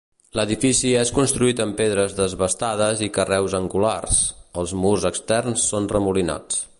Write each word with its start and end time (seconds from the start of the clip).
L'edifici 0.37 0.93
és 1.01 1.11
construït 1.17 1.61
amb 1.65 1.77
pedres 1.81 2.15
desbastades 2.21 3.05
i 3.09 3.11
carreus 3.19 3.57
angulars; 3.61 4.23
els 4.63 4.77
murs 4.87 5.09
externs 5.13 5.71
són 5.75 5.91
remolinats. 5.97 6.65